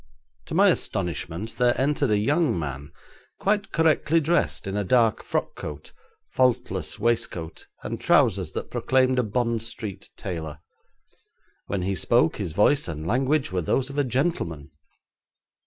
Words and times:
To 0.47 0.55
my 0.55 0.69
astonishment 0.69 1.57
there 1.59 1.79
entered 1.79 2.09
a 2.09 2.17
young 2.17 2.57
man, 2.57 2.91
quite 3.39 3.71
correctly 3.71 4.19
dressed 4.19 4.65
in 4.65 4.73
the 4.73 4.83
dark 4.83 5.23
frock 5.23 5.53
coat, 5.55 5.93
faultless 6.31 6.97
waistcoat 6.97 7.67
and 7.83 8.01
trousers 8.01 8.53
that 8.53 8.71
proclaimed 8.71 9.19
a 9.19 9.23
Bond 9.23 9.61
Street 9.61 10.09
tailor. 10.17 10.57
When 11.67 11.83
he 11.83 11.93
spoke 11.93 12.37
his 12.37 12.53
voice 12.53 12.87
and 12.87 13.05
language 13.05 13.51
were 13.51 13.61
those 13.61 13.91
of 13.91 13.99
a 13.99 14.03
gentleman. 14.03 14.71